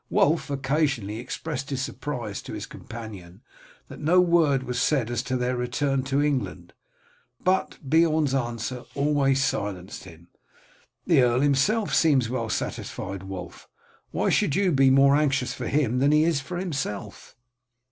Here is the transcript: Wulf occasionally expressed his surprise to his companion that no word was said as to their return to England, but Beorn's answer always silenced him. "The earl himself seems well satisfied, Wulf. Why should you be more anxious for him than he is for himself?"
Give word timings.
Wulf 0.09 0.49
occasionally 0.49 1.19
expressed 1.19 1.69
his 1.69 1.79
surprise 1.83 2.41
to 2.41 2.53
his 2.53 2.65
companion 2.65 3.43
that 3.87 3.99
no 3.99 4.19
word 4.19 4.63
was 4.63 4.81
said 4.81 5.11
as 5.11 5.21
to 5.21 5.37
their 5.37 5.55
return 5.55 6.01
to 6.05 6.23
England, 6.23 6.73
but 7.43 7.77
Beorn's 7.87 8.33
answer 8.33 8.85
always 8.95 9.43
silenced 9.43 10.05
him. 10.05 10.29
"The 11.05 11.21
earl 11.21 11.41
himself 11.41 11.93
seems 11.93 12.31
well 12.31 12.49
satisfied, 12.49 13.21
Wulf. 13.21 13.69
Why 14.09 14.29
should 14.31 14.55
you 14.55 14.71
be 14.71 14.89
more 14.89 15.15
anxious 15.15 15.53
for 15.53 15.67
him 15.67 15.99
than 15.99 16.11
he 16.11 16.23
is 16.23 16.39
for 16.39 16.57
himself?" 16.57 17.35